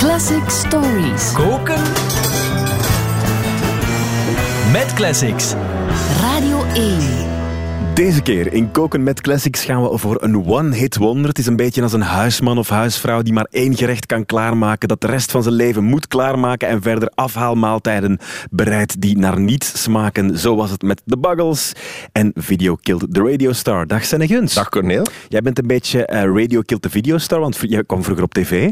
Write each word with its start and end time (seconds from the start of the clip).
Classic 0.00 0.50
Stories. 0.50 1.32
Koken 1.32 1.82
met 4.72 4.92
classics. 4.94 5.54
Radio 6.20 6.64
1. 6.74 7.29
Deze 7.94 8.22
keer 8.22 8.52
in 8.52 8.70
Koken 8.70 9.02
met 9.02 9.20
Classics 9.20 9.64
gaan 9.64 9.82
we 9.82 9.98
voor 9.98 10.22
een 10.22 10.46
one-hit 10.46 10.96
wonder. 10.96 11.28
Het 11.28 11.38
is 11.38 11.46
een 11.46 11.56
beetje 11.56 11.82
als 11.82 11.92
een 11.92 12.00
huisman 12.00 12.58
of 12.58 12.68
huisvrouw 12.68 13.22
die 13.22 13.32
maar 13.32 13.46
één 13.50 13.76
gerecht 13.76 14.06
kan 14.06 14.26
klaarmaken, 14.26 14.88
dat 14.88 15.00
de 15.00 15.06
rest 15.06 15.30
van 15.30 15.42
zijn 15.42 15.54
leven 15.54 15.84
moet 15.84 16.08
klaarmaken 16.08 16.68
en 16.68 16.82
verder 16.82 17.10
afhaalmaaltijden 17.14 18.18
bereidt 18.50 19.00
die 19.00 19.18
naar 19.18 19.40
niets 19.40 19.82
smaken. 19.82 20.38
Zo 20.38 20.56
was 20.56 20.70
het 20.70 20.82
met 20.82 21.02
The 21.06 21.18
Buggles 21.18 21.72
en 22.12 22.32
Video 22.34 22.76
Killed 22.82 23.14
the 23.14 23.22
Radio 23.22 23.52
Star. 23.52 23.86
Dag 23.86 24.04
Senne 24.04 24.26
Guns. 24.26 24.54
Dag 24.54 24.68
Corneel. 24.68 25.06
Jij 25.28 25.40
bent 25.40 25.58
een 25.58 25.66
beetje 25.66 26.06
eh, 26.06 26.22
Radio 26.22 26.60
Killed 26.60 26.82
the 26.82 26.90
Video 26.90 27.18
Star, 27.18 27.40
want 27.40 27.58
jij 27.60 27.84
kwam 27.84 28.02
vroeger 28.02 28.24
op 28.24 28.34
tv. 28.34 28.50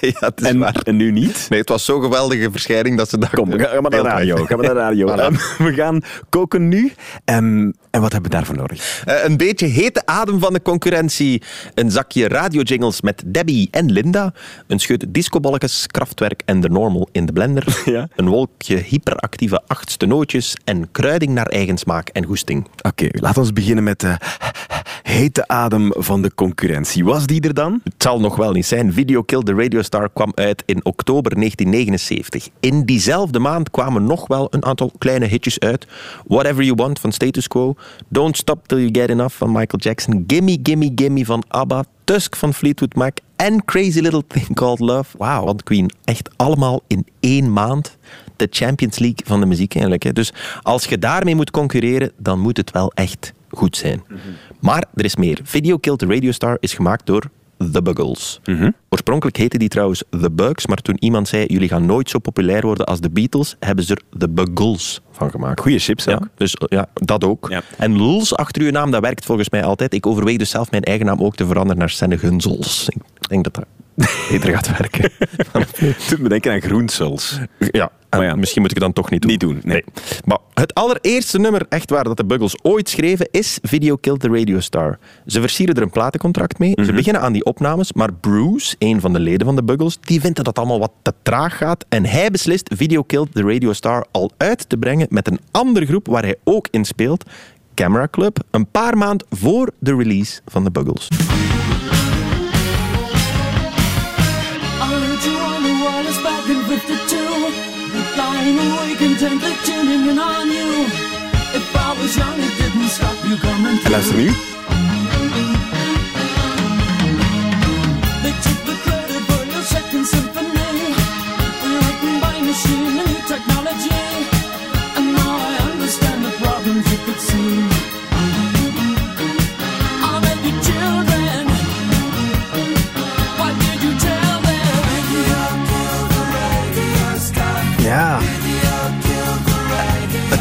ja, 0.00 0.12
het 0.18 0.40
is 0.40 0.46
en, 0.46 0.58
waar. 0.58 0.80
en 0.82 0.96
nu 0.96 1.10
niet. 1.10 1.46
Nee, 1.48 1.60
het 1.60 1.68
was 1.68 1.84
zo'n 1.84 2.02
geweldige 2.02 2.50
verschijning 2.50 2.96
dat 2.96 3.08
ze 3.08 3.18
dachten... 3.18 3.38
Kom, 3.38 3.52
ga, 3.52 3.68
ga 3.68 3.80
maar 3.80 3.90
naar 3.90 4.02
de 4.02 4.08
radio. 4.08 4.44
Ga 4.44 4.56
maar 4.56 4.66
naar 4.66 4.74
radio. 4.74 5.08
Ehm, 5.08 5.34
we 5.58 5.72
gaan 5.72 6.02
koken 6.28 6.68
nu. 6.68 6.92
Ehm, 7.24 7.70
en 7.90 8.00
wat 8.00 8.12
hebben 8.12 8.30
we 8.30 8.36
daarvoor 8.46 8.56
nodig? 8.56 9.04
Eh, 9.04 9.24
een 9.24 9.36
beetje 9.36 9.66
hete 9.66 10.02
adem 10.06 10.40
van 10.40 10.52
de 10.52 10.62
concurrentie. 10.62 11.42
Een 11.74 11.90
zakje 11.90 12.28
radiojingles 12.28 13.00
met 13.00 13.22
Debbie 13.26 13.68
en 13.70 13.92
Linda. 13.92 14.32
Een 14.66 14.78
scheut 14.78 15.04
discobolletjes, 15.08 15.86
kraftwerk 15.86 16.42
en 16.44 16.60
de 16.60 16.68
normal 16.68 17.08
in 17.12 17.26
de 17.26 17.32
blender. 17.32 17.64
Ja. 17.86 18.08
Een 18.16 18.28
wolkje 18.28 18.76
hyperactieve 18.76 19.62
achtste 19.66 20.06
nootjes. 20.06 20.56
En 20.64 20.88
kruiding 20.92 21.32
naar 21.32 21.46
eigen 21.46 21.78
smaak 21.78 22.08
en 22.08 22.24
goesting. 22.24 22.66
Oké, 22.82 23.08
laten 23.10 23.44
we 23.44 23.52
beginnen 23.52 23.84
met 23.84 24.00
de 24.00 24.16
hete 25.06 25.48
adem 25.48 25.92
van 25.94 26.22
de 26.22 26.34
concurrentie. 26.34 27.04
Was 27.04 27.26
die 27.26 27.40
er 27.40 27.54
dan? 27.54 27.80
Het 27.84 28.02
zal 28.02 28.20
nog 28.20 28.36
wel 28.36 28.52
niet 28.52 28.66
zijn. 28.66 28.92
Video 28.92 29.22
Kill 29.22 29.42
the 29.42 29.54
Radio 29.54 29.82
Star 29.82 30.08
kwam 30.12 30.32
uit 30.34 30.62
in 30.66 30.84
oktober 30.84 31.34
1979. 31.34 32.48
In 32.60 32.84
diezelfde 32.84 33.38
maand 33.38 33.70
kwamen 33.70 34.04
nog 34.04 34.26
wel 34.26 34.48
een 34.50 34.64
aantal 34.64 34.92
kleine 34.98 35.26
hitjes 35.26 35.58
uit. 35.58 35.86
Whatever 36.26 36.62
You 36.62 36.76
Want 36.76 37.00
van 37.00 37.12
Status 37.12 37.48
Quo. 37.48 37.74
Don't 38.08 38.25
Stop 38.34 38.66
Till 38.68 38.78
You 38.78 38.88
Get 38.92 39.08
Enough 39.08 39.34
van 39.34 39.48
Michael 39.48 39.78
Jackson. 39.78 40.24
Gimme 40.26 40.58
Gimme 40.62 40.92
Gimme 40.94 41.24
van 41.24 41.44
ABBA. 41.48 41.84
Tusk 42.04 42.36
van 42.36 42.54
Fleetwood 42.54 42.94
Mac. 42.94 43.18
En 43.36 43.64
Crazy 43.64 44.00
Little 44.00 44.24
Thing 44.26 44.54
Called 44.54 44.78
Love. 44.78 45.18
Wauw. 45.18 45.44
Want 45.44 45.62
Queen 45.62 45.90
echt 46.04 46.30
allemaal 46.36 46.82
in 46.86 47.06
één 47.20 47.52
maand. 47.52 47.96
De 48.36 48.46
Champions 48.50 48.98
League 48.98 49.20
van 49.24 49.40
de 49.40 49.46
muziek 49.46 49.72
eigenlijk. 49.72 50.02
Hè. 50.02 50.12
Dus 50.12 50.32
als 50.62 50.84
je 50.84 50.98
daarmee 50.98 51.34
moet 51.34 51.50
concurreren, 51.50 52.12
dan 52.16 52.40
moet 52.40 52.56
het 52.56 52.70
wel 52.70 52.92
echt 52.94 53.32
goed 53.50 53.76
zijn. 53.76 54.02
Maar 54.60 54.84
er 54.94 55.04
is 55.04 55.16
meer. 55.16 55.40
Video 55.42 55.76
Killed 55.76 55.98
the 55.98 56.06
Radio 56.06 56.30
Star 56.30 56.56
is 56.60 56.74
gemaakt 56.74 57.06
door 57.06 57.30
The 57.72 57.82
Buggles. 57.82 58.40
Oorspronkelijk 58.88 59.36
heette 59.36 59.58
die 59.58 59.68
trouwens 59.68 60.04
The 60.20 60.30
Bugs, 60.30 60.66
maar 60.66 60.76
toen 60.76 60.96
iemand 60.98 61.28
zei 61.28 61.44
jullie 61.46 61.68
gaan 61.68 61.86
nooit 61.86 62.10
zo 62.10 62.18
populair 62.18 62.62
worden 62.62 62.86
als 62.86 63.00
de 63.00 63.10
Beatles, 63.10 63.56
hebben 63.60 63.84
ze 63.84 63.94
er 63.94 64.18
The 64.18 64.28
Buggles 64.28 65.00
van 65.10 65.30
gemaakt. 65.30 65.60
Goeie 65.60 65.78
chips 65.78 66.08
ook. 66.08 66.20
Ja, 66.20 66.28
dus 66.34 66.56
ja, 66.68 66.88
dat 66.94 67.24
ook. 67.24 67.46
Ja. 67.50 67.62
En 67.78 67.96
Lulz 67.96 68.32
achter 68.32 68.62
uw 68.62 68.70
naam, 68.70 68.90
dat 68.90 69.00
werkt 69.00 69.24
volgens 69.24 69.50
mij 69.50 69.64
altijd. 69.64 69.94
Ik 69.94 70.06
overweeg 70.06 70.36
dus 70.36 70.50
zelf 70.50 70.70
mijn 70.70 70.82
eigen 70.82 71.06
naam 71.06 71.22
ook 71.22 71.36
te 71.36 71.46
veranderen 71.46 71.78
naar 71.78 71.90
Senne 71.90 72.18
Gunzels. 72.18 72.88
Ik 72.88 73.28
denk 73.28 73.44
dat 73.44 73.54
dat 73.54 73.64
beter 74.30 74.54
gaat 74.54 74.78
werken. 74.78 75.10
Doet 76.08 76.18
me 76.18 76.28
denken 76.28 76.52
aan 76.52 76.60
groensuls. 76.60 77.38
Ja, 77.58 77.90
en 78.08 78.18
Maar 78.18 78.28
ja. 78.28 78.34
misschien 78.34 78.62
moet 78.62 78.70
ik 78.70 78.76
het 78.76 78.84
dan 78.84 78.94
toch 78.94 79.10
niet 79.10 79.22
doen. 79.22 79.30
Niet 79.30 79.40
doen, 79.40 79.60
nee. 79.64 79.84
Maar 80.24 80.38
het 80.54 80.74
allereerste 80.74 81.38
nummer, 81.38 81.66
echt 81.68 81.90
waar, 81.90 82.04
dat 82.04 82.16
de 82.16 82.24
Buggles 82.24 82.56
ooit 82.62 82.88
schreven, 82.88 83.28
is 83.30 83.58
Video 83.62 83.96
Killed 83.96 84.20
the 84.20 84.28
Radio 84.28 84.60
Star. 84.60 84.98
Ze 85.26 85.40
versieren 85.40 85.74
er 85.74 85.82
een 85.82 85.90
platencontract 85.90 86.58
mee. 86.58 86.72
Mhm. 86.74 86.84
Ze 86.84 86.92
beginnen 86.92 87.22
aan 87.22 87.32
die 87.32 87.44
opnames, 87.44 87.92
maar 87.92 88.12
Bruce, 88.12 88.76
een 88.78 89.00
van 89.00 89.12
de 89.12 89.20
leden 89.20 89.46
van 89.46 89.56
de 89.56 89.64
Buggles, 89.64 89.98
die 90.00 90.20
vindt 90.20 90.36
dat 90.36 90.46
het 90.46 90.58
allemaal 90.58 90.78
wat 90.78 90.92
te 91.02 91.12
traag 91.22 91.56
gaat. 91.56 91.84
En 91.88 92.04
hij 92.04 92.30
beslist 92.30 92.70
Video 92.74 93.02
Killed 93.02 93.34
the 93.34 93.42
Radio 93.42 93.72
Star 93.72 94.06
al 94.10 94.30
uit 94.36 94.68
te 94.68 94.76
brengen 94.76 95.06
met 95.10 95.26
een 95.26 95.40
andere 95.50 95.86
groep 95.86 96.06
waar 96.06 96.22
hij 96.22 96.36
ook 96.44 96.68
in 96.70 96.84
speelt, 96.84 97.24
Camera 97.74 98.08
Club, 98.10 98.38
een 98.50 98.70
paar 98.70 98.96
maand 98.96 99.24
voor 99.30 99.70
de 99.78 99.96
release 99.96 100.40
van 100.46 100.64
de 100.64 100.70
Buggles. 100.70 101.08
You 113.88 114.02
coming 114.02 114.55
En 114.55 114.55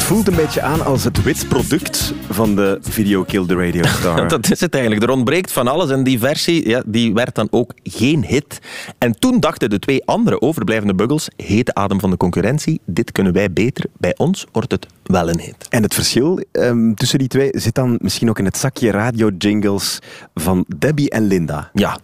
voelt 0.06 0.28
een 0.28 0.36
beetje 0.36 0.62
aan 0.62 0.86
als 0.86 1.04
het 1.04 1.24
witsproduct 1.24 2.14
van 2.30 2.56
de 2.56 2.78
Video 2.82 3.24
Kill 3.24 3.46
the 3.46 3.56
Radio 3.56 3.84
Star. 3.84 4.28
Dat 4.38 4.52
is 4.52 4.60
het 4.60 4.74
eigenlijk. 4.74 5.04
Er 5.04 5.10
ontbreekt 5.10 5.52
van 5.52 5.68
alles 5.68 5.90
en 5.90 6.04
die 6.04 6.20
versie 6.20 6.70
ja, 6.70 6.84
die 6.86 7.14
werd 7.14 7.36
dan 7.36 7.48
ook 7.52 7.74
geen 7.84 8.26
hit. 8.26 8.60
En 8.98 9.20
toen 9.20 9.40
dachten 9.40 9.70
de 9.70 9.80
twee 9.80 10.06
andere 10.06 10.42
overblijvende 10.42 10.96
buggles, 10.96 11.30
hete 11.36 11.74
adem 11.74 12.00
van 12.00 12.10
de 12.10 12.18
concurrentie, 12.18 12.82
dit 12.86 13.12
kunnen 13.12 13.34
wij 13.34 13.54
beter. 13.54 13.86
Bij 13.98 14.14
ons 14.18 14.46
wordt 14.52 14.72
het 14.72 14.88
wel 15.04 15.30
een 15.30 15.40
hit. 15.40 15.68
En 15.70 15.84
het 15.84 15.94
verschil 15.94 16.44
ehm, 16.52 16.94
tussen 16.94 17.20
die 17.20 17.28
twee 17.28 17.50
zit 17.52 17.76
dan 17.76 17.98
misschien 18.02 18.30
ook 18.30 18.40
in 18.40 18.46
het 18.46 18.58
zakje 18.58 18.92
radio-jingles 18.92 20.00
van 20.34 20.66
Debbie 20.78 21.10
en 21.10 21.28
Linda. 21.28 21.70
Ja, 21.74 22.00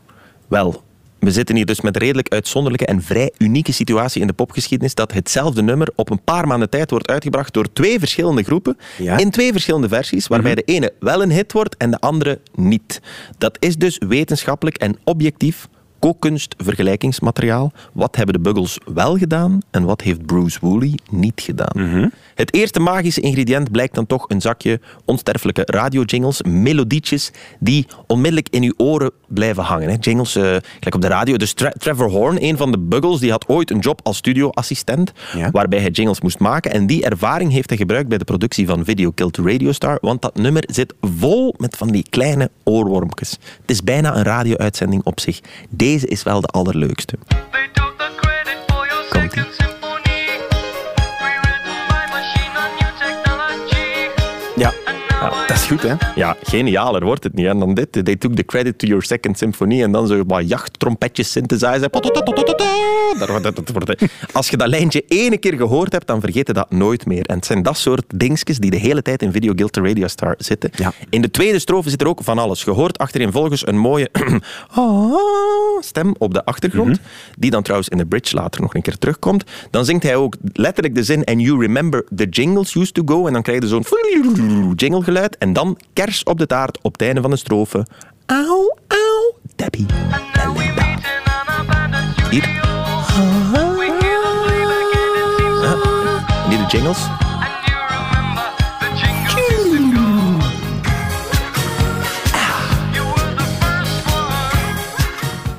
wel. 0.47 0.83
We 1.21 1.31
zitten 1.31 1.55
hier 1.55 1.65
dus 1.65 1.81
met 1.81 1.95
een 1.95 2.01
redelijk 2.01 2.29
uitzonderlijke 2.33 2.85
en 2.85 3.01
vrij 3.01 3.31
unieke 3.37 3.71
situatie 3.71 4.21
in 4.21 4.27
de 4.27 4.33
popgeschiedenis 4.33 4.95
dat 4.95 5.13
hetzelfde 5.13 5.61
nummer 5.61 5.91
op 5.95 6.09
een 6.09 6.23
paar 6.23 6.47
maanden 6.47 6.69
tijd 6.69 6.89
wordt 6.89 7.07
uitgebracht 7.09 7.53
door 7.53 7.73
twee 7.73 7.99
verschillende 7.99 8.43
groepen 8.43 8.77
Ja. 8.97 9.17
in 9.17 9.29
twee 9.31 9.51
verschillende 9.51 9.87
versies, 9.89 10.27
waarbij 10.27 10.55
de 10.55 10.61
ene 10.61 10.93
wel 10.99 11.21
een 11.21 11.31
hit 11.31 11.51
wordt 11.53 11.77
en 11.77 11.91
de 11.91 11.99
andere 11.99 12.39
niet. 12.55 13.01
Dat 13.37 13.57
is 13.59 13.75
dus 13.75 14.01
wetenschappelijk 14.07 14.77
en 14.77 14.97
objectief 15.03 15.67
kookkunst 16.01 16.55
vergelijkingsmateriaal. 16.57 17.71
Wat 17.93 18.15
hebben 18.15 18.33
de 18.35 18.39
Buggles 18.41 18.77
wel 18.93 19.17
gedaan 19.17 19.59
en 19.71 19.83
wat 19.83 20.01
heeft 20.01 20.25
Bruce 20.25 20.57
Woolley 20.61 20.97
niet 21.09 21.41
gedaan? 21.45 22.11
Het 22.35 22.53
eerste 22.53 22.79
magische 22.79 23.21
ingrediënt 23.21 23.71
blijkt 23.71 23.95
dan 23.95 24.05
toch 24.05 24.25
een 24.29 24.41
zakje 24.41 24.79
onsterfelijke 25.05 25.61
radiojingles, 25.65 26.41
melodietjes 26.43 27.31
die 27.59 27.85
onmiddellijk 28.07 28.47
in 28.49 28.63
uw 28.63 28.73
oren 28.77 29.11
blijven 29.27 29.63
hangen. 29.63 29.89
Hè. 29.89 29.95
Jingles, 29.99 30.35
eh, 30.35 30.43
gelijk 30.43 30.95
op 30.95 31.01
de 31.01 31.07
radio. 31.07 31.37
Dus 31.37 31.53
Tra- 31.53 31.73
Trevor 31.77 32.09
Horn, 32.09 32.43
een 32.43 32.57
van 32.57 32.71
de 32.71 32.77
Buggles, 32.79 33.19
die 33.19 33.31
had 33.31 33.47
ooit 33.47 33.71
een 33.71 33.79
job 33.79 33.99
als 34.03 34.17
studioassistent, 34.17 35.11
Ja. 35.35 35.51
waarbij 35.51 35.79
hij 35.79 35.89
jingles 35.89 36.21
moest 36.21 36.39
maken. 36.39 36.71
En 36.71 36.87
die 36.87 37.03
ervaring 37.05 37.51
heeft 37.51 37.69
hij 37.69 37.77
gebruikt 37.77 38.09
bij 38.09 38.17
de 38.17 38.23
productie 38.23 38.67
van 38.67 38.85
Video 38.85 39.11
Killed 39.11 39.33
the 39.33 39.41
Radio 39.41 39.71
Star, 39.71 39.97
want 40.01 40.21
dat 40.21 40.35
nummer 40.35 40.63
zit 40.67 40.93
vol 41.01 41.53
met 41.57 41.77
van 41.77 41.87
die 41.87 42.05
kleine 42.09 42.49
oorwormpjes. 42.63 43.31
Het 43.61 43.71
is 43.71 43.83
bijna 43.83 44.15
een 44.15 44.23
radio-uitzending 44.23 45.03
op 45.03 45.19
zich. 45.19 45.39
Deze 45.69 45.90
is 45.91 46.23
wel 46.23 46.41
de 46.41 46.47
allerleukste. 46.47 47.17
Ja, 54.55 54.73
now 55.21 55.33
I 55.33 55.47
dat 55.47 55.57
is 55.57 55.65
goed 55.65 55.81
hè. 55.81 55.93
Ja, 56.15 56.35
genialer 56.43 57.05
wordt 57.05 57.23
het 57.23 57.33
niet. 57.33 57.45
En 57.45 57.59
dan 57.59 57.73
dit. 57.73 58.05
They 58.05 58.15
took 58.15 58.35
the 58.35 58.43
credit 58.45 58.77
to 58.77 58.87
your 58.87 59.03
second 59.03 59.37
symphony. 59.37 59.83
En 59.83 59.91
dan 59.91 60.07
zo 60.07 60.23
wat 60.27 60.49
jachttrompetjes, 60.49 61.31
synthesizer. 61.31 61.89
Wordt- 63.73 64.05
Als 64.31 64.49
je 64.49 64.57
dat 64.57 64.67
lijntje 64.67 65.03
ene 65.07 65.37
keer 65.37 65.53
gehoord 65.57 65.91
hebt, 65.91 66.07
dan 66.07 66.19
vergeet 66.19 66.47
je 66.47 66.53
dat 66.53 66.71
nooit 66.71 67.05
meer. 67.05 67.25
En 67.25 67.35
het 67.35 67.45
zijn 67.45 67.61
dat 67.63 67.77
soort 67.77 68.03
dingetjes 68.15 68.57
die 68.57 68.71
de 68.71 68.77
hele 68.77 69.01
tijd 69.01 69.21
in 69.21 69.31
Video 69.31 69.53
Guild 69.55 69.73
the 69.73 69.81
Radio 69.81 70.07
Star 70.07 70.35
zitten. 70.37 70.69
Ja. 70.75 70.93
In 71.09 71.21
de 71.21 71.31
tweede 71.31 71.59
strofe 71.59 71.89
zit 71.89 72.01
er 72.01 72.07
ook 72.07 72.23
van 72.23 72.37
alles. 72.37 72.63
Je 72.63 72.71
hoort 72.71 72.97
achterin 72.97 73.31
volgens 73.31 73.67
een 73.67 73.77
mooie 73.77 74.09
ah, 74.73 75.13
stem 75.79 76.15
op 76.17 76.33
de 76.33 76.45
achtergrond, 76.45 76.99
die 77.37 77.51
dan 77.51 77.61
trouwens 77.63 77.89
in 77.89 77.97
de 77.97 78.05
bridge 78.05 78.35
later 78.35 78.61
nog 78.61 78.73
een 78.73 78.81
keer 78.81 78.97
terugkomt. 78.97 79.43
Dan 79.69 79.85
zingt 79.85 80.03
hij 80.03 80.15
ook 80.15 80.35
letterlijk 80.53 80.95
de 80.95 81.03
zin 81.03 81.23
And 81.23 81.41
you 81.41 81.59
remember 81.59 82.05
the 82.15 82.25
jingles 82.25 82.75
used 82.75 82.93
to 82.93 83.01
go. 83.05 83.27
En 83.27 83.33
dan 83.33 83.41
krijg 83.41 83.61
je 83.61 83.67
zo'n 83.67 83.85
jinglegeluid. 84.75 85.37
En 85.37 85.53
dan 85.53 85.77
kers 85.93 86.23
op 86.23 86.37
de 86.37 86.47
taart 86.47 86.77
op 86.81 86.91
het 86.91 87.01
einde 87.01 87.21
van 87.21 87.29
de 87.29 87.37
strofe. 87.37 87.85
Auw, 88.25 88.75
auw, 88.87 89.35
Debbie 89.55 89.85
Hier. 92.29 92.70
One. 96.73 96.93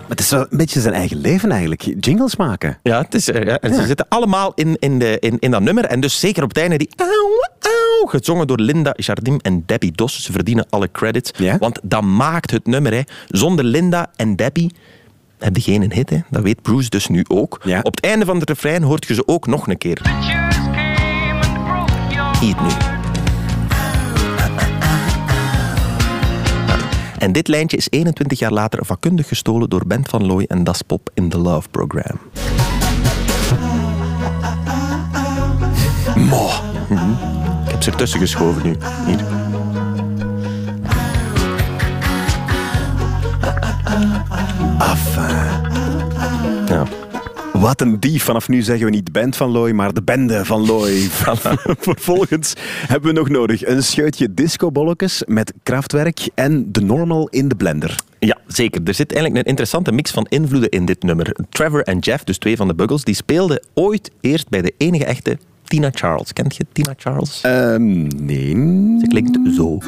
Het 0.09 0.21
is 0.21 0.31
wel 0.31 0.41
een 0.41 0.57
beetje 0.57 0.81
zijn 0.81 0.95
eigen 0.95 1.17
leven 1.17 1.51
eigenlijk. 1.51 1.83
Jingles 2.01 2.37
maken. 2.37 2.79
Ja, 2.83 3.01
het 3.01 3.15
is, 3.15 3.29
eh, 3.29 3.43
ja, 3.43 3.59
en 3.59 3.75
ze 3.75 3.87
zitten 3.87 4.07
allemaal 4.09 4.53
in, 4.55 4.77
in, 4.79 4.99
de, 4.99 5.19
in, 5.19 5.37
in 5.39 5.51
dat 5.51 5.61
nummer. 5.61 5.85
En 5.85 6.01
dus 6.01 6.21
zeker 6.21 6.43
op 6.43 6.49
het 6.49 6.59
einde 6.59 6.77
die 6.77 6.91
auw, 6.97 7.49
auw, 7.61 8.07
gezongen 8.07 8.47
door 8.47 8.59
Linda 8.59 8.93
Jardim 8.97 9.39
en 9.43 9.63
Debbie 9.67 9.93
Dos. 9.93 10.23
Ze 10.23 10.33
verdienen 10.33 10.67
alle 10.71 10.91
credits. 10.91 11.31
Ja? 11.37 11.59
Want 11.59 11.81
dat 11.83 12.03
maakt 12.03 12.51
het 12.51 12.67
nummer. 12.67 12.93
Hè. 12.93 13.01
Zonder 13.29 13.65
Linda 13.65 14.11
en 14.17 14.37
Debbie 14.37 14.75
heb 15.39 15.57
je 15.57 15.63
geen 15.63 15.93
hit. 15.93 16.11
Hè. 16.11 16.19
Dat 16.31 16.43
weet 16.43 16.63
Bruce 16.63 16.89
dus 16.89 17.07
nu 17.07 17.25
ook. 17.29 17.61
Ja. 17.65 17.81
Op 17.83 17.95
het 17.95 18.05
einde 18.05 18.25
van 18.25 18.39
het 18.39 18.49
refrein 18.49 18.83
hoort 18.83 19.07
je 19.07 19.15
ze 19.15 19.27
ook 19.27 19.47
nog 19.47 19.69
een 19.69 19.79
keer. 19.79 20.01
Nu. 22.43 22.53
En 27.19 27.33
dit 27.33 27.49
lijntje 27.49 27.77
is 27.77 27.87
21 27.91 28.39
jaar 28.39 28.53
later 28.53 28.87
vakkundig 28.87 29.29
gestolen 29.29 29.71
door 29.71 29.87
Bent 29.87 30.09
van 30.09 30.27
Looy 30.27 30.45
en 30.49 30.65
Das 30.65 30.83
Pop 30.83 31.11
in 31.15 31.29
The 31.29 31.39
Love 31.39 31.69
Program. 31.69 32.19
Mo. 36.17 36.49
Ik 37.65 37.71
heb 37.71 37.83
ze 37.83 37.91
ertussen 37.91 38.21
geschoven 38.21 38.63
nu. 38.63 38.77
Hier. 39.07 39.21
Wat 47.63 47.81
een 47.81 48.01
dief. 48.01 48.25
Vanaf 48.25 48.49
nu 48.49 48.63
zeggen 48.63 48.85
we 48.85 48.91
niet 48.91 49.13
band 49.13 49.37
van 49.37 49.51
Looy, 49.51 49.73
maar 49.73 49.93
de 49.93 50.03
bende 50.03 50.45
van 50.45 50.67
Looy. 50.67 51.01
Vervolgens 51.79 52.55
hebben 52.87 53.15
we 53.15 53.19
nog 53.19 53.29
nodig 53.29 53.67
een 53.67 53.83
scheutje 53.83 54.35
discobolletjes 54.35 55.23
met 55.27 55.53
kraftwerk 55.63 56.29
en 56.35 56.73
de 56.73 56.81
normal 56.81 57.29
in 57.29 57.49
de 57.49 57.55
blender. 57.55 57.97
Ja, 58.19 58.39
zeker. 58.47 58.81
Er 58.85 58.95
zit 58.95 59.13
eigenlijk 59.13 59.43
een 59.43 59.49
interessante 59.49 59.93
mix 59.93 60.11
van 60.11 60.27
invloeden 60.29 60.69
in 60.69 60.85
dit 60.85 61.03
nummer. 61.03 61.37
Trevor 61.49 61.83
en 61.83 61.99
Jeff, 61.99 62.25
dus 62.25 62.39
twee 62.39 62.57
van 62.57 62.69
de 62.69 62.75
Buggles, 62.75 63.05
die 63.05 63.15
speelden 63.15 63.63
ooit 63.75 64.11
eerst 64.21 64.49
bij 64.49 64.63
de 64.63 64.75
enige 64.77 65.05
echte 65.05 65.39
Tina 65.65 65.91
Charles. 65.93 66.33
Kent 66.33 66.57
je 66.57 66.67
Tina 66.73 66.95
Charles? 66.97 67.41
Ehm, 67.43 68.25
nee. 68.25 68.55
Ze 69.01 69.07
klinkt 69.09 69.39
zo. 69.55 69.79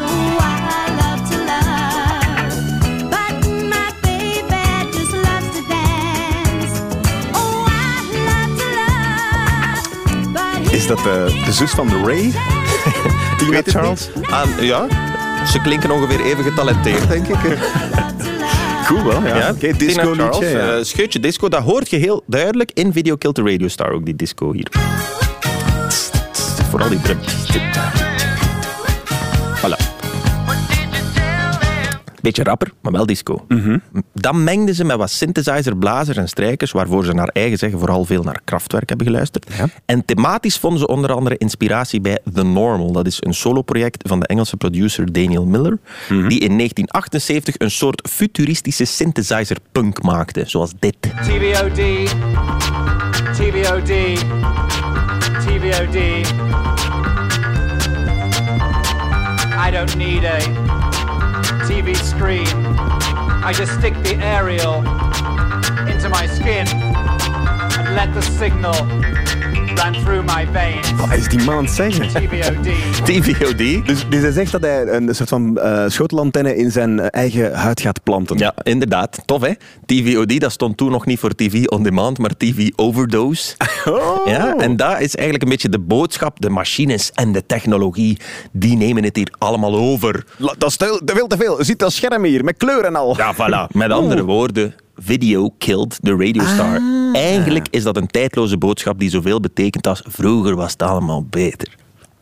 Is 10.75 10.87
dat 10.87 10.99
de, 10.99 11.41
de 11.45 11.53
zus 11.53 11.71
van 11.71 11.89
de 11.89 12.01
Ray? 12.05 12.31
Tina 13.39 13.51
weet 13.51 13.71
Charles? 13.71 14.09
Aan, 14.31 14.49
ja, 14.61 14.87
ze 15.47 15.61
klinken 15.61 15.91
ongeveer 15.91 16.21
even 16.25 16.45
getalenteerd, 16.45 17.09
denk 17.09 17.27
ik. 17.27 17.37
Cool 18.87 19.05
wel, 19.05 19.23
ja. 19.27 19.51
Oké, 19.51 19.59
Tina 19.59 19.77
disco 19.77 20.13
Charles, 20.15 20.39
liedje. 20.39 20.57
Ja. 20.57 20.77
eh, 20.77 20.83
scheutje 20.85 21.21
disco, 21.21 21.49
dat 21.49 21.63
hoort 21.63 21.91
je 21.91 21.97
heel 21.97 22.23
duidelijk 22.27 22.71
in 22.75 22.93
Video 22.93 23.17
Kill 23.17 23.33
the 23.33 23.43
Radio 23.43 23.69
Star, 23.69 23.93
ook 23.93 24.05
die 24.05 24.17
disco 24.17 24.53
hier. 24.53 24.69
Vooral 26.71 26.89
die 26.89 27.01
drum. 27.01 27.19
Beetje 32.25 32.43
rapper, 32.43 32.73
maar 32.81 32.93
wel 32.93 33.07
disco. 33.07 33.47
Dan 34.13 34.45
mengden 34.45 34.75
ze 34.75 34.85
met 34.85 34.97
wat 34.97 35.11
synthesizer, 35.11 35.77
blazers 35.77 36.17
en 36.17 36.29
strijkers, 36.29 36.73
waarvoor 36.73 37.05
ze 37.05 37.13
naar 37.13 37.29
eigen 37.29 37.59
zeggen 37.59 37.79
vooral 37.79 38.05
veel 38.05 38.23
naar 38.23 38.41
krachtwerk 38.45 38.89
hebben 38.89 39.07
geluisterd. 39.07 39.47
Ja. 39.57 39.69
En 39.85 40.05
thematisch 40.05 40.59
vonden 40.59 40.79
ze 40.79 40.87
onder 40.87 41.13
andere 41.13 41.37
inspiratie 41.37 42.01
bij 42.01 42.19
The 42.35 42.43
Normal. 42.43 42.93
Dat 42.93 43.07
is 43.07 43.17
een 43.21 43.35
soloproject 43.35 44.09
van 44.09 44.21
de 44.21 44.27
Engelse 44.27 44.57
producer 44.57 45.13
Daniel 45.13 45.47
Miller, 45.47 45.79
die 46.09 46.41
in 46.41 46.57
1978 46.57 47.55
een 47.59 47.71
soort 47.71 48.09
futuristische 48.11 48.85
synthesizer 48.85 49.57
punk 49.73 50.03
maakte, 50.03 50.43
zoals 50.47 50.73
dit. 50.79 50.97
TVOD, 51.01 52.11
TVOD, 53.33 53.93
TVOD. 55.47 55.97
I 59.67 59.71
don't 59.71 59.97
need 59.97 60.25
a 60.25 60.94
TV 61.75 61.97
screen. 61.97 62.47
I 63.43 63.53
just 63.53 63.77
stick 63.81 63.95
the 64.05 64.15
aerial 64.23 64.77
into 65.89 66.09
my 66.09 66.25
skin 66.25 66.69
and 66.69 67.97
let 67.97 68.15
the 68.15 68.23
signal 68.23 68.75
run 69.75 69.93
through 70.05 70.37
my 70.37 70.47
veins. 70.53 70.95
Wat 70.95 71.13
is 71.19 71.29
die 71.29 71.43
man 71.45 71.57
aan 71.57 71.65
het 71.65 71.73
zeggen? 71.73 72.09
TVOD. 72.09 72.65
TVOD. 73.05 73.87
Dus, 73.87 74.07
dus 74.09 74.21
hij 74.23 74.33
zegt 74.33 74.53
dat 74.53 74.61
hij 74.61 74.87
een 74.87 75.15
soort 75.15 75.29
van 75.29 75.59
eh 75.59 75.85
schotelantenne 75.87 76.57
in 76.57 76.71
zijn 76.71 77.01
eh, 77.01 77.07
eigen 77.11 77.55
huid 77.55 77.81
gaat 77.81 78.03
planten. 78.03 78.39
Ja, 78.39 78.55
inderdaad. 78.63 79.19
Tof, 79.25 79.41
hè? 79.43 79.53
TVOD, 79.87 80.41
dat 80.41 80.53
stond 80.53 80.77
toen 80.77 80.91
nog 80.91 81.07
niet 81.07 81.19
voor 81.19 81.35
TV 81.35 81.67
On 81.67 81.83
Demand, 81.83 82.19
maar 82.19 82.37
TV 82.37 82.69
Overdose. 82.77 83.55
Oh. 83.85 84.27
Ja, 84.27 84.57
en 84.57 84.77
dat 84.77 85.01
is 85.01 85.15
eigenlijk 85.15 85.43
een 85.43 85.49
beetje 85.49 85.69
de 85.69 85.79
boodschap. 85.79 86.41
De 86.41 86.51
machines 86.51 87.11
en 87.15 87.33
de 87.33 87.47
technologie, 87.47 88.19
die 88.53 88.77
nemen 88.77 89.05
het 89.05 89.17
hier 89.17 89.33
allemaal 89.39 89.75
over. 89.75 90.25
La- 90.37 90.55
Dat 90.59 90.71
is 90.71 90.77
te, 90.77 91.01
veel 91.05 91.27
te 91.27 91.37
veel. 91.37 91.59
Je 91.59 91.65
ziet 91.65 91.79
dat 91.79 91.93
scherm 91.93 92.25
hier, 92.25 92.45
met 92.45 92.57
kleur 92.57 92.85
en 92.85 92.97
al. 92.97 93.17
Ja, 93.17 93.35
voilà. 93.35 93.73
Met 93.77 93.91
andere 93.91 94.25
woorden, 94.25 94.75
video 94.97 95.51
killed 95.59 95.99
the 96.03 96.17
radio 96.17 96.43
star. 96.45 96.81
Eigenlijk 97.15 97.67
is 97.71 97.83
dat 97.83 97.97
een 97.97 98.07
tijdloze 98.07 98.59
boodschap 98.59 98.99
die 98.99 99.11
zoveel 99.11 99.41
betekent 99.41 99.87
als 99.87 100.03
vroeger 100.09 100.57
was 100.57 100.73
het 100.73 100.83
allemaal 100.83 101.25
beter. 101.31 101.69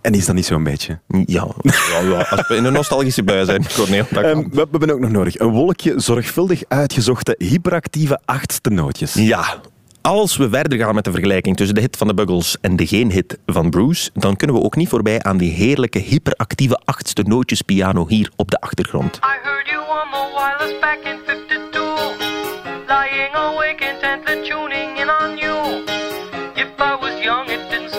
En 0.01 0.13
is 0.13 0.27
dat 0.27 0.35
niet 0.35 0.47
zo'n 0.47 0.63
beetje? 0.65 0.99
Ja, 1.27 1.47
ja, 1.63 2.01
ja. 2.01 2.21
als 2.31 2.49
we 2.49 2.55
in 2.57 2.65
een 2.65 2.73
nostalgische 2.73 3.23
bui 3.23 3.45
zijn, 3.45 3.67
Corneel. 3.75 4.05
dat 4.11 4.25
Ehm, 4.25 4.33
kan. 4.33 4.43
we, 4.43 4.51
we 4.51 4.67
hebben 4.71 4.91
ook 4.91 5.01
nog 5.01 5.11
nodig 5.11 5.39
een 5.39 5.49
wolkje 5.51 5.95
zorgvuldig 5.97 6.63
uitgezochte 6.69 7.35
hyperactieve 7.39 8.21
achtste 8.25 8.71
nootjes. 8.71 9.15
Ja, 9.15 9.61
als 10.01 10.37
we 10.37 10.49
verder 10.49 10.79
gaan 10.79 10.95
met 10.95 11.05
de 11.05 11.11
vergelijking 11.11 11.57
tussen 11.57 11.75
de 11.75 11.81
hit 11.81 11.97
van 11.97 12.07
de 12.07 12.15
Buggles 12.15 12.57
en 12.61 12.77
de 12.77 12.87
geen-hit 12.87 13.39
van 13.47 13.71
Bruce, 13.71 14.11
dan 14.15 14.37
kunnen 14.37 14.57
we 14.57 14.63
ook 14.63 14.77
niet 14.77 14.89
voorbij 14.89 15.23
aan 15.23 15.37
die 15.37 15.51
heerlijke 15.53 15.99
hyperactieve 15.99 16.81
achtste 16.85 17.23
nootjes 17.23 17.63
piano 17.63 18.09
hier 18.09 18.31
op 18.37 18.51
de 18.51 18.61
achtergrond. 18.61 19.17
I 19.17 19.21
heard 19.43 19.69
you 19.69 19.81
on 19.81 20.11
the 20.11 20.27
wireless 20.37 20.81
back 20.81 20.99
in 21.05 21.19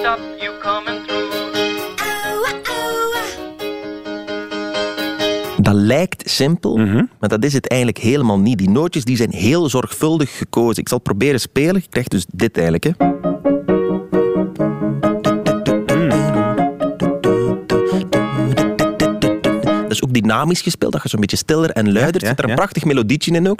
stop 0.04 0.20
you 0.40 0.58
coming 0.60 1.06
through. 1.06 1.32
Dat 5.58 5.74
lijkt 5.74 6.30
simpel, 6.30 6.78
maar 7.20 7.30
dat 7.30 7.44
is 7.44 7.54
het 7.54 7.68
eigenlijk 7.68 8.02
helemaal 8.02 8.40
niet. 8.40 8.58
Die 8.58 8.70
nootjes 8.70 9.06
die 9.06 9.16
zijn 9.16 9.32
heel 9.32 9.70
zorgvuldig 9.70 10.38
gekozen. 10.38 10.82
Ik 10.82 10.90
zal 10.90 11.00
proberen 11.00 11.40
spelen. 11.40 11.76
Je 11.76 11.90
krijgt 11.90 12.12
dus 12.12 12.26
dit 12.32 12.58
eigenlijk. 12.58 12.84
Hè. 12.84 12.92
Dat 19.82 19.92
is 19.92 20.04
ook 20.04 20.14
dynamisch 20.14 20.62
gespeeld, 20.62 20.92
dat 20.92 21.04
je 21.04 21.10
zo'n 21.10 21.20
beetje 21.20 21.38
stiller 21.38 21.70
en 21.70 21.92
luider. 21.92 22.22
Ja, 22.22 22.28
Er 22.28 22.28
zit 22.28 22.38
er 22.38 22.44
een 22.44 22.50
ja. 22.50 22.56
prachtig 22.56 22.86
melodietje 22.86 23.32
in 23.32 23.50
ook. 23.50 23.60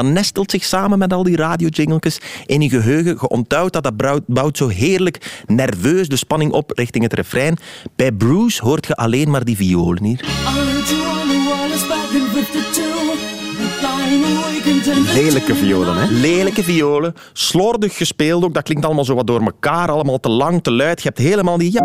Dat 0.00 0.12
nestelt 0.12 0.50
zich 0.50 0.64
samen 0.64 0.98
met 0.98 1.12
al 1.12 1.22
die 1.22 1.36
radiojingletjes 1.36 2.20
in 2.46 2.60
je 2.60 2.68
geheugen. 2.68 3.16
Je 3.20 3.28
onthoudt 3.28 3.72
dat, 3.72 3.92
dat 3.98 4.22
bouwt, 4.26 4.56
zo 4.56 4.68
heerlijk 4.68 5.42
nerveus 5.46 6.08
de 6.08 6.16
spanning 6.16 6.52
op 6.52 6.72
richting 6.74 7.04
het 7.04 7.12
refrein. 7.12 7.58
Bij 7.96 8.12
Bruce 8.12 8.64
hoort 8.64 8.86
je 8.86 8.94
alleen 8.94 9.30
maar 9.30 9.44
die 9.44 9.56
violen 9.56 10.04
hier. 10.04 10.20
I 10.20 10.24
heard 10.24 10.88
you 10.88 11.00
on 11.00 11.28
the 11.28 11.54
wireless 11.54 11.86
back 11.86 12.10
in 12.10 12.24
52. 12.30 13.38
Lying 13.80 14.24
awake 14.24 14.70
intently 14.70 15.22
Lelijke 15.22 15.54
violen, 15.54 15.96
hè? 15.96 16.06
Lelijke 16.06 16.62
violen, 16.62 17.14
slordig 17.32 17.96
gespeeld 17.96 18.44
ook. 18.44 18.54
Dat 18.54 18.62
klinkt 18.62 18.84
allemaal 18.84 19.04
zo 19.04 19.14
wat 19.14 19.26
door 19.26 19.40
elkaar, 19.40 19.90
allemaal 19.90 20.20
te 20.20 20.30
lang, 20.30 20.62
te 20.62 20.70
luid. 20.70 21.02
Je 21.02 21.08
hebt 21.08 21.20
helemaal 21.20 21.58
die... 21.58 21.80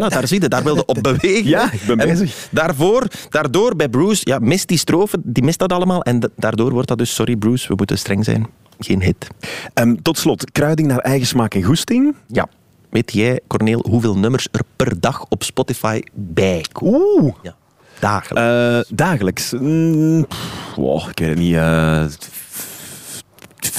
Voilà, 0.00 0.08
daar 0.14 0.26
zie 0.28 0.40
je, 0.40 0.48
daar 0.48 0.62
wilde 0.64 0.84
op 0.86 0.98
bewegen. 1.10 1.48
Ja, 1.48 1.72
ik 1.72 1.80
ben 1.86 1.98
En 1.98 2.08
bezig. 2.08 2.48
Daarvoor, 2.50 3.06
daardoor 3.30 3.76
bij 3.76 3.88
Bruce, 3.88 4.20
ja, 4.24 4.38
mist 4.38 4.68
die 4.68 4.78
strofe, 4.78 5.18
die 5.24 5.42
mist 5.42 5.58
dat 5.58 5.72
allemaal. 5.72 6.02
En 6.02 6.20
da- 6.20 6.28
daardoor 6.36 6.72
wordt 6.72 6.88
dat 6.88 6.98
dus, 6.98 7.14
sorry 7.14 7.36
Bruce, 7.36 7.68
we 7.68 7.74
moeten 7.76 7.98
streng 7.98 8.24
zijn, 8.24 8.46
geen 8.78 9.02
hit. 9.02 9.26
Ehm, 9.74 9.94
tot 10.02 10.18
slot, 10.18 10.50
kruiding 10.52 10.88
naar 10.88 10.98
eigen 10.98 11.26
smaak 11.26 11.54
en 11.54 11.62
goesting. 11.62 12.14
Ja. 12.26 12.48
Weet 12.90 13.12
jij, 13.12 13.40
Corneel, 13.46 13.84
hoeveel 13.88 14.16
nummers 14.18 14.48
er 14.52 14.60
per 14.76 15.00
dag 15.00 15.24
op 15.28 15.42
Spotify 15.42 16.00
bijkomen? 16.14 17.00
Oeh. 17.22 17.34
Ja. 17.42 17.54
Dagelijks. 18.00 18.88
Eh, 18.88 18.96
dagelijks. 18.96 19.52
Mm, 19.52 20.26
pff, 20.26 20.74
wow, 20.76 21.08
ik 21.10 21.18
weet 21.18 21.28
het 21.28 21.38
niet. 21.38 21.54
eh, 21.54 22.04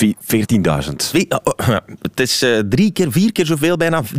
14.000. 0.05 0.95
Twee- 0.95 1.25
oh, 1.29 1.53
oh, 1.69 1.77
Het 2.01 2.19
is 2.19 2.41
eh, 2.41 2.59
drie 2.69 2.91
keer, 2.91 3.11
vier 3.11 3.31
keer 3.31 3.45
zoveel 3.45 3.77
bijna. 3.77 4.03
49.000 4.03 4.09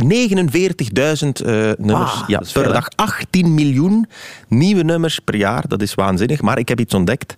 eh, 1.45 1.71
nummers 1.77 2.11
Ah, 2.11 2.23
ja, 2.27 2.37
per 2.37 2.47
veel, 2.47 2.71
dag. 2.73 2.87
18 2.95 3.53
miljoen 3.53 4.07
nieuwe 4.47 4.83
nummers 4.83 5.19
per 5.19 5.35
jaar. 5.35 5.63
Dat 5.67 5.81
is 5.81 5.95
waanzinnig. 5.95 6.41
Maar 6.41 6.59
ik 6.59 6.67
heb 6.69 6.79
iets 6.79 6.93
ontdekt. 6.93 7.33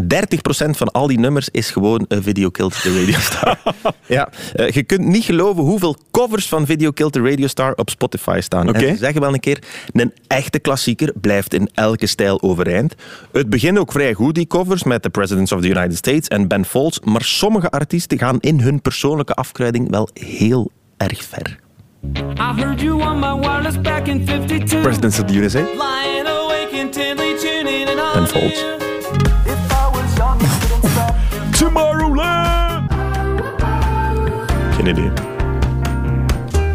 30% 0.00 0.76
van 0.76 0.92
al 0.92 1.06
die 1.06 1.18
nummers 1.18 1.48
is 1.48 1.70
gewoon 1.70 2.04
een 2.08 2.22
Video 2.22 2.50
Killed 2.50 2.82
the 2.82 3.00
Radio 3.00 3.18
Star. 3.18 3.58
ja, 4.06 4.28
eh, 4.54 4.70
je 4.70 4.82
kunt 4.82 5.04
niet 5.04 5.24
geloven 5.24 5.62
hoeveel 5.62 5.96
covers 6.10 6.48
van 6.48 6.66
Video 6.66 6.90
Killed 6.90 7.12
the 7.12 7.22
Radio 7.22 7.46
Star 7.46 7.72
op 7.74 7.90
Spotify 7.90 8.38
staan. 8.42 8.68
Oké. 8.68 8.78
En 8.78 8.92
ze 8.92 8.96
zeggen 8.96 9.20
wel 9.20 9.32
een 9.32 9.40
keer, 9.40 9.58
een 9.92 10.12
echte 10.26 10.58
klassieker 10.58 11.12
blijft 11.20 11.54
in 11.54 11.68
elke 11.74 12.06
stijl 12.06 12.42
overeind. 12.42 12.94
Het 13.32 13.50
begint 13.50 13.78
ook 13.78 13.92
vrij 13.92 14.14
goed, 14.14 14.34
die 14.34 14.46
covers, 14.46 14.82
met 14.82 15.02
The 15.02 15.10
Presidents 15.10 15.52
of 15.52 15.60
the 15.60 15.68
United 15.68 15.96
States 15.96 16.28
en 16.28 16.48
Ben 16.48 16.64
Folds. 16.64 17.00
Maar 17.00 17.22
sommige 17.22 17.64
artiesten 17.70 17.85
gaan 18.18 18.40
in 18.40 18.60
hun 18.60 18.80
persoonlijke 18.80 19.34
afkruiding 19.34 19.90
wel 19.90 20.08
heel 20.14 20.70
erg 20.96 21.24
ver. 21.24 21.58
I 22.38 22.60
heard 22.60 22.80
you 22.80 23.02
on 23.02 23.18
my 23.18 23.46
wireless 23.46 23.80
back 23.80 24.06
in 24.06 24.26
52. 24.26 24.80
Presidents 24.80 25.18
of 25.18 25.26
the 25.26 25.34
USA. 25.34 25.60
Lying 25.60 26.26
awake 26.26 26.70
intently 26.72 27.36
tuning 27.38 27.88
in 27.88 27.98
on 27.98 28.12
Ben 28.12 28.26
Folds. 28.26 28.60
you. 28.60 28.76
Tomorrowland! 31.58 32.90
Geen 34.76 34.86
idee. 34.86 35.10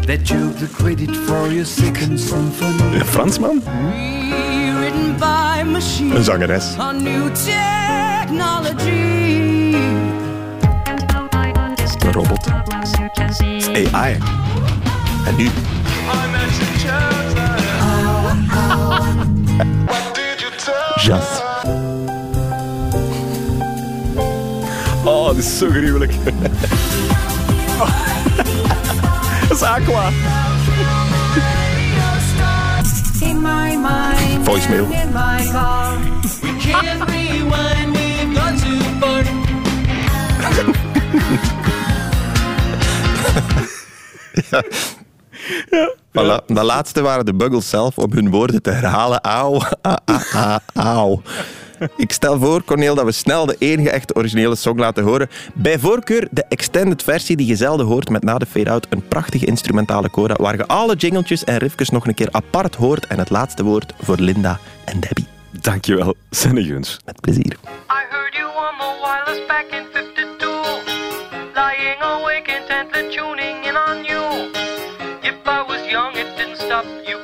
That 0.06 0.28
you've 0.28 0.58
the 0.58 0.68
credit 0.82 1.16
for 1.16 1.52
your 1.52 1.66
second 1.66 2.20
symphony. 2.20 2.98
Een 2.98 3.06
Fransman? 3.06 3.62
Written 4.78 5.16
by 5.18 5.62
machine. 5.70 6.14
Een 6.14 6.24
zangeres. 6.24 6.76
A 6.78 6.92
new 6.92 7.30
technology. 7.34 9.02
Een 12.04 12.12
robot. 12.12 12.48
AI. 13.92 14.18
En 15.26 15.36
nu? 15.36 15.50
Jas. 21.00 21.42
Oh, 25.04 25.26
dat 25.26 25.36
is 25.36 25.58
zo 25.58 25.70
gruwelijk. 25.70 26.12
Dat 29.48 29.60
is 29.60 29.62
Aqua. 29.62 30.10
Voicemail. 34.42 34.86
Voilà. 46.12 46.44
Dat 46.46 46.64
laatste 46.64 47.02
waren 47.02 47.26
de 47.26 47.34
Buggles 47.34 47.68
zelf 47.68 47.98
om 47.98 48.12
hun 48.12 48.30
woorden 48.30 48.62
te 48.62 48.70
herhalen. 48.70 49.20
Auw, 49.20 49.60
auw. 50.74 51.22
Ik 51.96 52.12
stel 52.12 52.38
voor, 52.38 52.64
Corneel, 52.64 52.94
dat 52.94 53.04
we 53.04 53.12
snel 53.12 53.46
de 53.46 53.56
enige 53.58 53.90
echte 53.90 54.14
originele 54.14 54.54
song 54.54 54.78
laten 54.78 55.04
horen. 55.04 55.28
Bij 55.54 55.78
voorkeur 55.78 56.28
de 56.30 56.44
extended 56.48 57.02
versie 57.02 57.36
die 57.36 57.46
je 57.46 57.56
zelden 57.56 57.86
hoort 57.86 58.08
met 58.08 58.22
na 58.22 58.38
de 58.38 58.46
fade-out 58.46 58.86
een 58.90 59.08
prachtige 59.08 59.46
instrumentale 59.46 60.10
coda 60.10 60.34
waar 60.38 60.56
je 60.56 60.66
alle 60.66 60.94
jingletjes 60.94 61.44
en 61.44 61.56
riffjes 61.56 61.90
nog 61.90 62.06
een 62.06 62.14
keer 62.14 62.28
apart 62.30 62.74
hoort 62.74 63.06
en 63.06 63.18
het 63.18 63.30
laatste 63.30 63.64
woord 63.64 63.92
voor 64.02 64.16
Linda 64.16 64.58
en 64.84 65.00
Debbie. 65.00 65.26
Dankjewel, 65.60 66.14
Senne 66.30 66.64
Guns. 66.64 67.00
Met 67.04 67.20
plezier. 67.20 67.52
I 67.52 68.04
heard 68.10 68.34
you 68.34 68.46
on 68.46 68.78
the 68.78 68.94
wireless 69.02 69.46
back 69.46 69.66
in 69.70 69.86
52. 69.92 70.11
Lying 71.62 72.02
awake 72.02 72.48
intently 72.48 73.14
tuning 73.14 73.62
in 73.62 73.76
on 73.76 74.04
you. 74.04 74.50
If 75.22 75.46
I 75.46 75.62
was 75.62 75.80
young, 75.88 76.16
it 76.16 76.36
didn't 76.36 76.56
stop 76.56 76.84
you 77.06 77.18